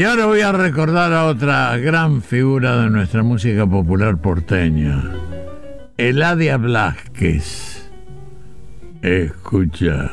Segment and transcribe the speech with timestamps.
[0.00, 5.04] Y ahora voy a recordar a otra gran figura de nuestra música popular porteña,
[5.98, 7.90] Eladia Blasquez.
[9.02, 10.10] Escucha.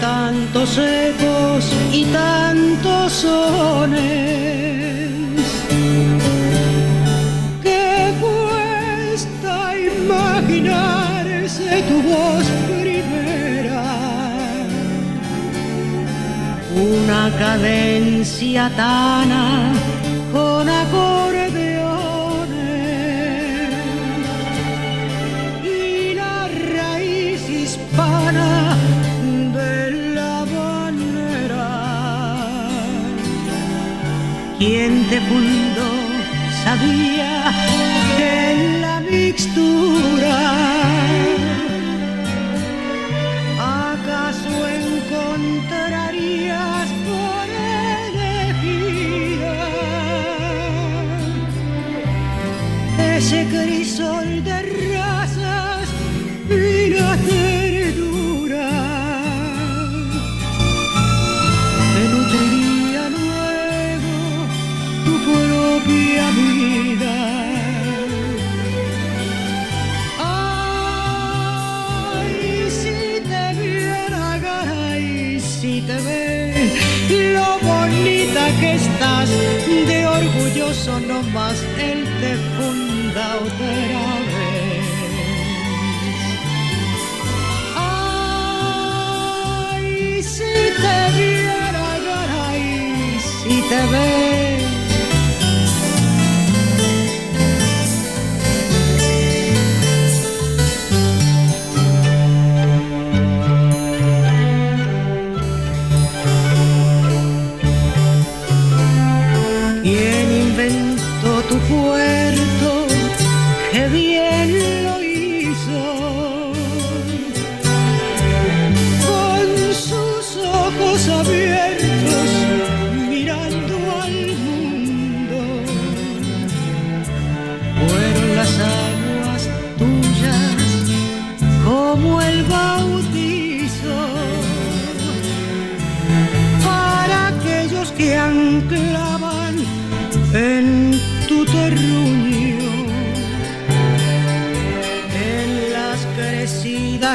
[0.00, 4.00] Tantos ecos y tantos sones
[7.62, 13.84] que cuesta imaginarse tu voz primera.
[16.76, 19.72] Una cadencia tana
[20.32, 20.68] con
[34.60, 35.90] quien te fundó
[36.62, 37.50] sabía
[38.18, 40.79] que en la mixtura
[78.58, 83.66] que estás de orgulloso nomás él te funda otra
[84.30, 84.86] vez.
[89.76, 90.52] Ay, si
[90.82, 91.84] te viera,
[92.48, 92.64] ay,
[93.20, 94.49] si te ves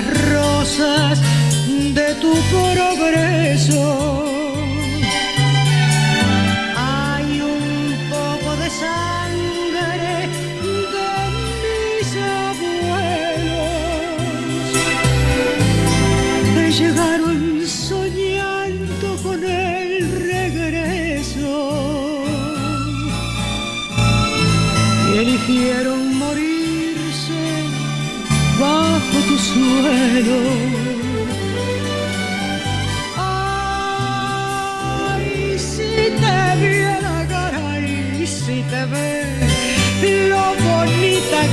[0.01, 1.21] crecidas rosas
[1.93, 4.04] de tu progreso.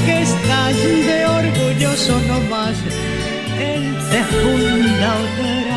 [0.07, 2.77] Que estás de orgulloso nomás,
[3.59, 5.73] él te funda otra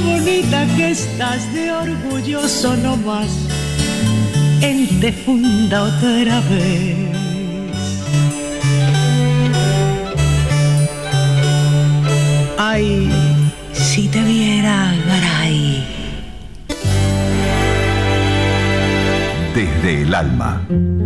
[0.00, 3.30] bonita que estás de orgulloso nomás,
[4.60, 7.15] él te funda otra vez.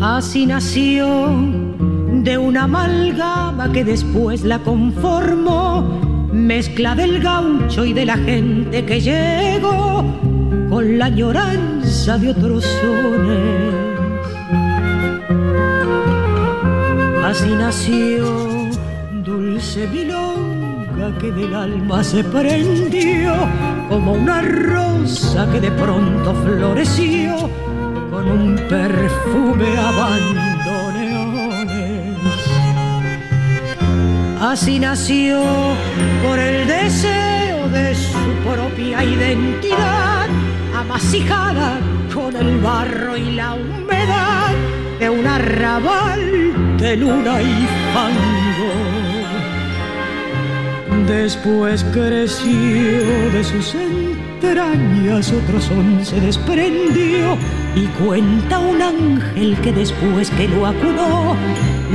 [0.01, 1.35] Así nació
[2.23, 9.01] de una amalgama que después la conformó mezcla del gaucho y de la gente que
[9.01, 10.05] llegó
[10.71, 13.75] con la añoranza de otros sones.
[17.25, 18.71] Así nació
[19.25, 23.35] dulce milonga que del alma se prendió
[23.89, 27.51] como una rosa que de pronto floreció
[28.21, 32.19] con un perfume abandoneones.
[34.41, 35.43] Así nació
[36.27, 40.27] por el deseo de su propia identidad,
[40.77, 41.79] amasijada
[42.13, 44.51] con el barro y la humedad
[44.99, 48.21] de un arrabal de luna y fango.
[51.07, 57.39] Después creció de sus entrañas, otro son se desprendió
[57.75, 61.37] y cuenta un ángel que después que lo acunó,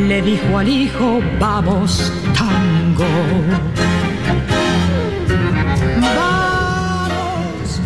[0.08, 3.06] le dijo al hijo, vamos tango.
[6.16, 7.82] Vamos,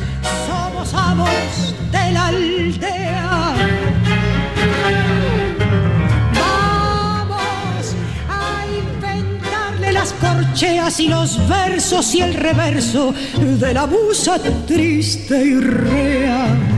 [0.48, 3.54] somos amos de la aldea.
[6.36, 7.96] Vamos
[8.30, 15.60] a inventarle las corcheas y los versos y el reverso de la musa triste y
[15.60, 16.69] rea.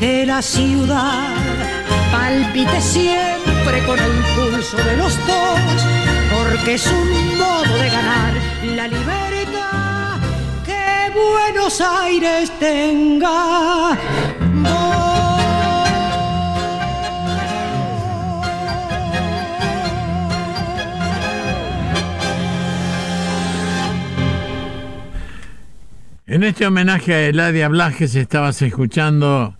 [0.00, 1.28] Que la ciudad
[2.10, 5.60] palpite siempre con el pulso de los dos,
[6.32, 8.32] porque es un modo de ganar
[8.76, 10.18] la libertad.
[10.64, 13.98] Que Buenos Aires tenga
[26.26, 29.59] En este homenaje a Eladia Blajes estabas escuchando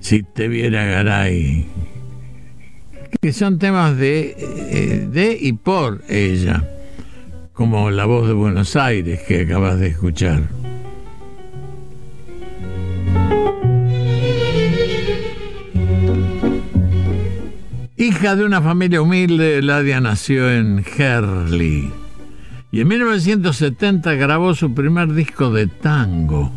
[0.00, 1.66] Si te viera Garay,
[3.20, 6.68] que son temas de, eh, de y por ella,
[7.52, 10.42] como La voz de Buenos Aires que acabas de escuchar.
[17.96, 21.92] Hija de una familia humilde, Eladia nació en Herley
[22.72, 26.50] y en 1970 grabó su primer disco de tango.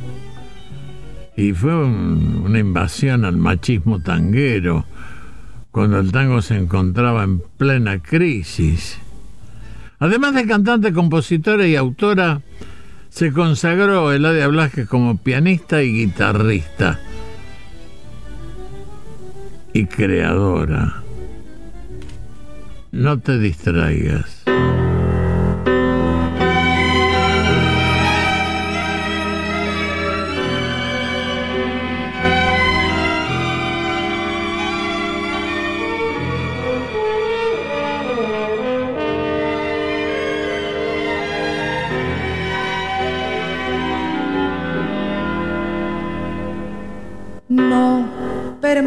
[1.35, 4.85] Y fue una invasión al machismo tanguero,
[5.71, 8.99] cuando el tango se encontraba en plena crisis.
[9.99, 12.41] Además de cantante, compositora y autora,
[13.09, 16.99] se consagró Eladia Blasquez como pianista y guitarrista
[19.73, 21.01] y creadora.
[22.91, 24.43] No te distraigas.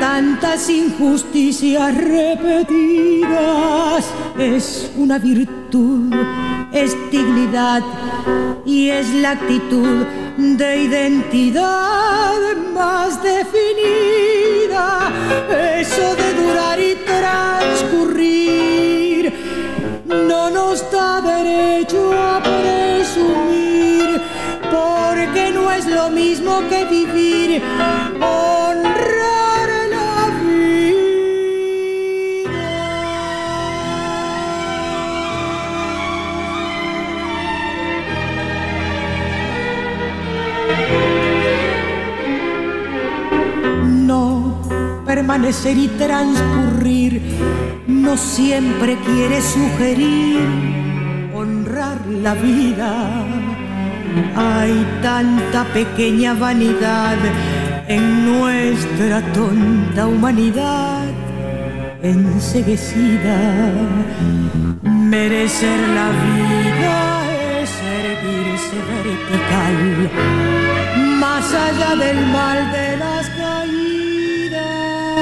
[0.00, 3.28] tantas injusticias repetidas
[4.38, 6.14] es una virtud,
[6.72, 7.82] es dignidad
[8.64, 10.06] y es la actitud
[10.36, 12.36] de identidad
[12.74, 15.10] más definida.
[15.80, 19.32] Eso de durar y transcurrir
[20.06, 24.20] no nos da derecho a presumir,
[24.70, 27.62] porque no es lo mismo que vivir.
[45.28, 47.20] Permanecer y transcurrir,
[47.86, 50.40] no siempre quiere sugerir
[51.34, 53.26] honrar la vida.
[54.34, 57.18] Hay tanta pequeña vanidad
[57.88, 61.04] en nuestra tonta humanidad
[62.02, 63.38] enseguecida.
[64.82, 66.96] Merecer la vida
[67.60, 67.70] es
[68.00, 70.10] erguirse vertical,
[71.20, 73.28] más allá del mal de las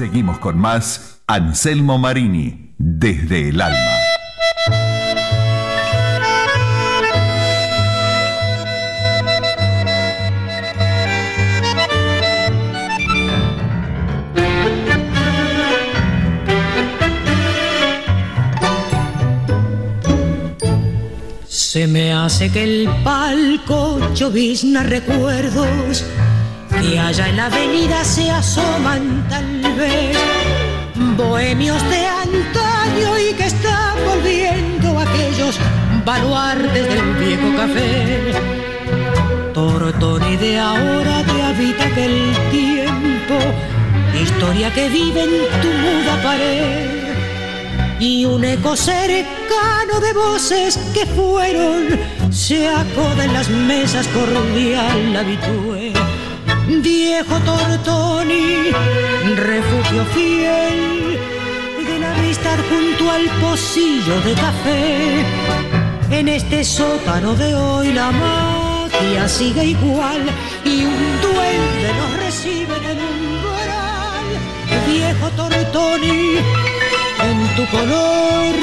[0.00, 3.76] seguimos con más Anselmo Marini, desde el alma.
[21.46, 26.06] Se me hace que el palco llovizna recuerdos
[26.80, 30.16] que allá en la avenida se asoman tal vez
[31.16, 35.58] bohemios de antaño y que están volviendo aquellos
[36.04, 38.32] baluartes del viejo café.
[39.52, 43.36] Tortoni de ahora te habita aquel tiempo,
[44.20, 47.00] historia que vive en tu muda pared
[47.98, 51.88] y un eco cercano de voces que fueron
[52.30, 55.92] se acoda en las mesas cordial habitué.
[56.78, 58.70] Viejo Tortoni,
[59.34, 61.18] refugio fiel
[61.84, 65.24] de la amistad junto al pocillo de café.
[66.10, 70.22] En este sótano de hoy la magia sigue igual
[70.64, 74.26] y un duende nos recibe en el umbral.
[74.86, 76.36] Viejo Tortoni,
[77.28, 78.54] en tu color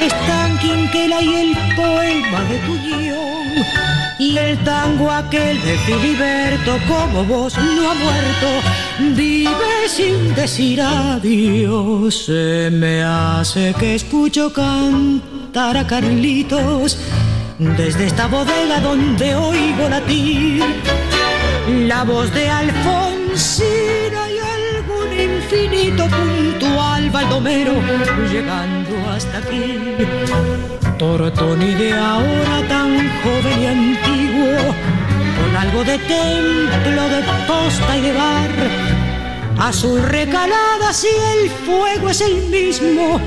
[0.00, 7.24] están Quinquela y el poema de tu guion y el tango aquel de Filiberto como
[7.24, 8.48] vos no ha muerto.
[9.14, 12.26] Vive sin decir adiós.
[12.26, 16.98] Se me hace que escucho cantar a Carlitos.
[17.58, 20.62] Desde esta bodega donde oigo latir
[21.86, 23.95] la voz de Alfonsina
[25.46, 27.74] infinito puntual Baldomero
[28.30, 29.78] llegando hasta aquí.
[30.98, 32.90] Tortoni de ahora tan
[33.22, 34.74] joven y antiguo,
[35.36, 38.50] con algo de templo, de posta y de bar.
[39.58, 43.20] Azul recalada si el fuego es el mismo,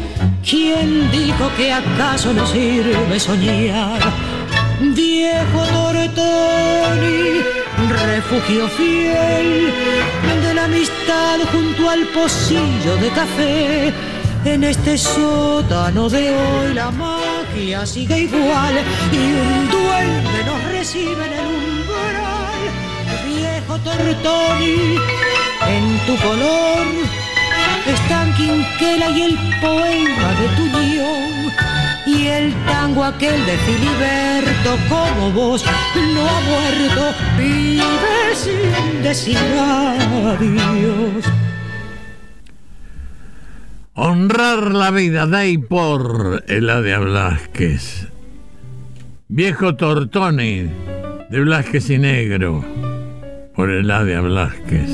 [0.47, 3.99] ¿quién dijo que acaso no sirve soñar?
[4.81, 7.28] Viejo Tortoni,
[8.21, 9.71] refugio fiel
[10.45, 13.93] de la amistad junto al pocillo de café.
[14.43, 18.75] En este sótano de hoy la magia sigue igual
[19.13, 22.61] y un duende nos recibe en el umbral.
[23.25, 24.97] Viejo Tortoni,
[25.75, 26.85] en tu color
[27.95, 31.28] están Quinquela y el poema de tu guion
[32.15, 35.63] y el tango aquel de Filiberto como vos
[36.13, 39.37] no ha muerto, vive sin decir.
[43.93, 48.07] Honrar la vida de por Eladia Blasquez.
[49.27, 50.69] Viejo Tortoni
[51.29, 52.65] de Blasquez y Negro
[53.53, 54.89] por Eladia Blasquez.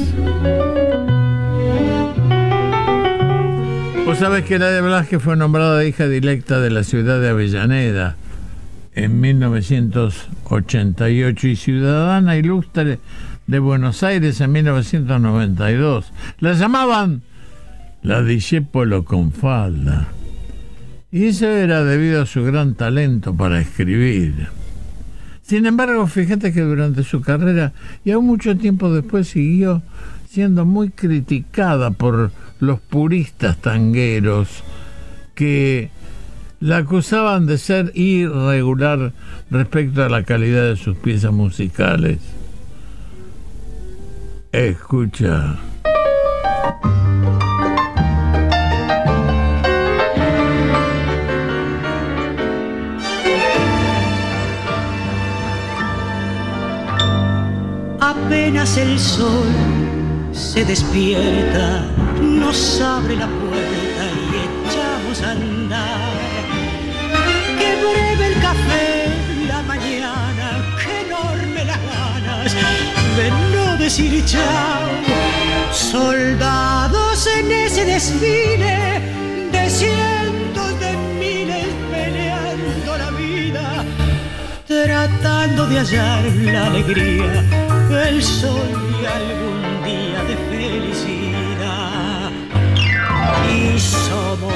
[4.16, 8.16] Vos sabés que Nadia Blasque fue nombrada hija directa de la ciudad de Avellaneda
[8.94, 13.00] en 1988 y ciudadana ilustre
[13.46, 16.14] de Buenos Aires en 1992.
[16.40, 17.24] La llamaban
[18.04, 20.08] la Discépolo con falda.
[21.12, 24.48] Y eso era debido a su gran talento para escribir.
[25.42, 27.74] Sin embargo, fíjate que durante su carrera
[28.06, 29.84] y aún mucho tiempo después siguió
[30.30, 34.64] siendo muy criticada por los puristas tangueros
[35.34, 35.90] que
[36.60, 39.14] la acusaban de ser irregular
[39.52, 42.20] respecto a la calidad de sus piezas musicales.
[44.52, 45.58] Escucha.
[58.00, 59.46] Apenas el sol
[60.32, 66.12] se despierta nos abre la puerta y echamos a andar.
[67.60, 69.08] Qué breve el café,
[69.48, 72.54] la mañana, qué enorme las ganas
[73.18, 74.90] de no decir chao.
[75.72, 79.02] Soldados en ese desfile
[79.52, 83.86] de cientos de miles peleando la vida,
[84.68, 87.44] tratando de hallar la alegría,
[88.08, 88.70] el sol
[89.02, 90.05] y algún día
[93.86, 94.54] somos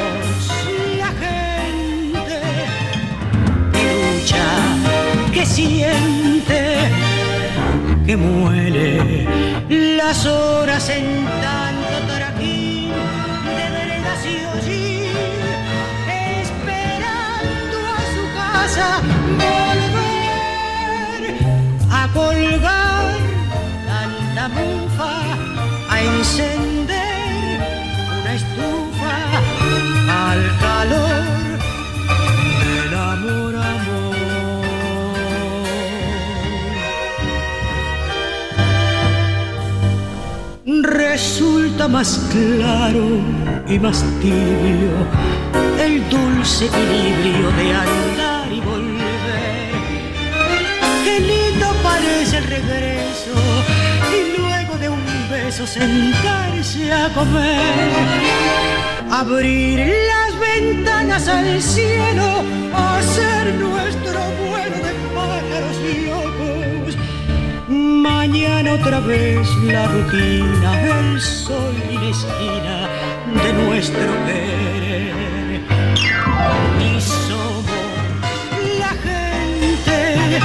[0.97, 2.41] la gente
[3.73, 4.47] que lucha,
[5.33, 6.61] que siente,
[8.05, 9.27] que muere
[9.69, 12.91] las horas en tanto taraquín
[13.57, 15.13] de veredas y hollín,
[16.41, 18.87] esperando a su casa
[19.45, 21.23] volver
[21.91, 23.15] a colgar
[23.85, 25.13] tanta mufa,
[25.89, 27.59] a encender
[28.21, 28.78] una estufa
[41.21, 43.05] Resulta más claro
[43.67, 44.95] y más tibio
[45.77, 49.71] el dulce equilibrio de andar y volver.
[51.03, 53.35] Qué lindo parece el regreso
[54.17, 57.83] y luego de un beso sentarse a comer.
[59.11, 66.28] Abrir las ventanas al cielo, hacer nuestro vuelo de pájaros locos.
[68.01, 72.89] Mañana otra vez la rutina, el sol y la esquina
[73.43, 75.61] de nuestro querer.
[76.79, 77.65] Y somos
[78.79, 80.39] la gente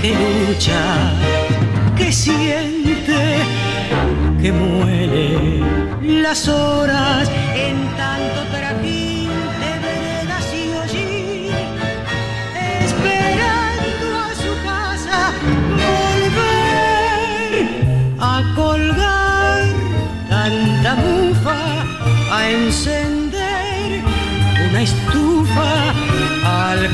[0.00, 1.12] que lucha,
[1.96, 3.38] que siente,
[4.40, 5.60] que muere
[6.00, 7.28] las horas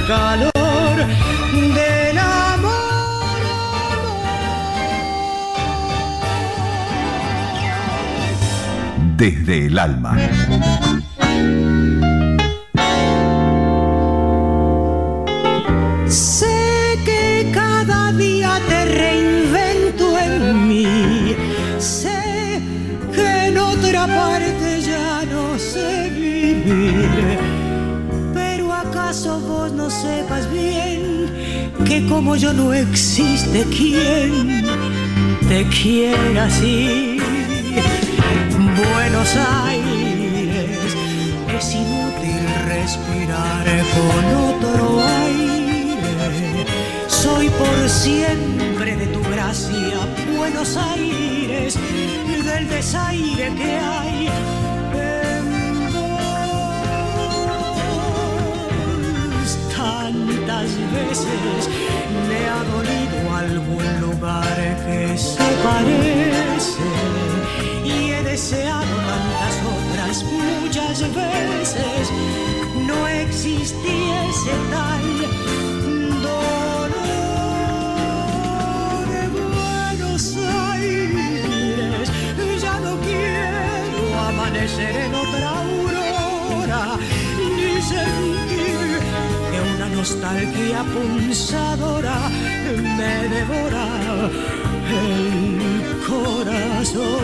[0.09, 1.07] calor
[1.75, 3.41] del amor.
[9.19, 10.17] Desde el alma.
[29.90, 31.30] Sepas bien
[31.87, 34.64] que como yo no existe quien
[35.49, 37.18] te quiera así.
[38.58, 40.97] Buenos Aires
[41.56, 46.67] es inútil respirar con otro aire.
[47.06, 49.99] Soy por siempre de tu gracia,
[50.36, 51.78] Buenos Aires,
[52.45, 54.28] del desaire que hay.
[60.58, 61.68] Tantas veces
[62.28, 66.80] me ha dolido algún lugar que se parece
[67.84, 72.10] y he deseado tantas otras muchas veces.
[72.88, 75.68] No existiese tal
[90.78, 92.30] nostalgia punzadora
[92.97, 93.86] me devora
[94.91, 95.60] el
[96.06, 97.19] corazón.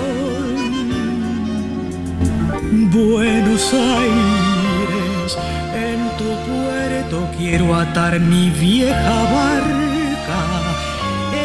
[2.90, 5.38] Buenos Aires,
[5.74, 10.40] en tu puerto quiero atar mi vieja barca,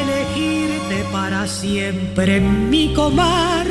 [0.01, 3.68] elegirte para siempre mi comarca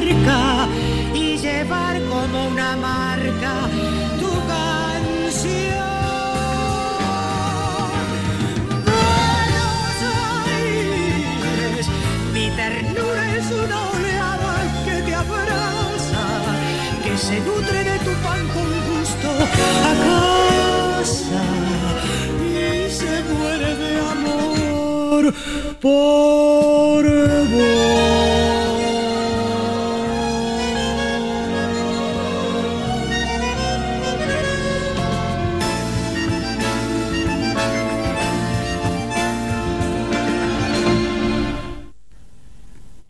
[25.81, 27.19] por.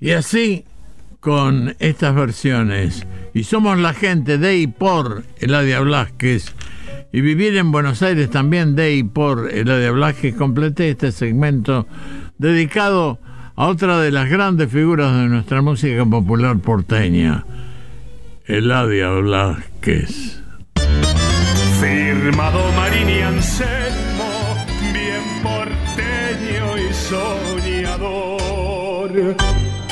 [0.00, 0.64] Y así,
[1.20, 3.04] con estas versiones,
[3.34, 6.54] y somos la gente de y por Eladia Blasquez,
[7.12, 11.86] y vivir en Buenos Aires también de y por Eladia Blasquez, completé este segmento
[12.36, 13.18] dedicado
[13.56, 17.44] a otra de las grandes figuras de nuestra música popular porteña,
[18.46, 20.42] Eladia Blasquez.
[21.80, 24.56] Firmado Marini Anselmo,
[24.92, 26.92] bien porteño y
[27.72, 28.38] soñador.